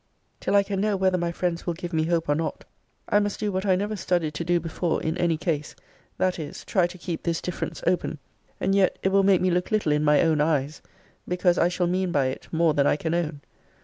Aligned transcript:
Till 0.39 0.55
I 0.55 0.63
can 0.63 0.81
know 0.81 0.97
whether 0.97 1.19
my 1.19 1.31
friends 1.31 1.67
will 1.67 1.75
give 1.75 1.93
me 1.93 2.05
hope 2.05 2.27
or 2.27 2.33
not, 2.33 2.65
I 3.07 3.19
must 3.19 3.39
do 3.39 3.51
what 3.51 3.67
I 3.67 3.75
never 3.75 3.95
studied 3.95 4.33
to 4.33 4.43
do 4.43 4.59
before 4.59 4.99
in 5.03 5.15
any 5.19 5.37
case; 5.37 5.75
that 6.17 6.39
is, 6.39 6.65
try 6.65 6.87
to 6.87 6.97
keep 6.97 7.21
this 7.21 7.39
difference 7.39 7.83
open: 7.85 8.17
and 8.59 8.73
yet 8.73 8.97
it 9.03 9.09
will 9.09 9.21
make 9.21 9.41
me 9.41 9.51
look 9.51 9.69
little 9.69 9.91
in 9.91 10.03
my 10.03 10.23
own 10.23 10.41
eyes; 10.41 10.81
because 11.27 11.59
I 11.59 11.67
shall 11.67 11.85
mean 11.85 12.11
by 12.11 12.25
it 12.29 12.47
more 12.51 12.73
than 12.73 12.87
I 12.87 12.95
can 12.95 13.13
own. 13.13 13.41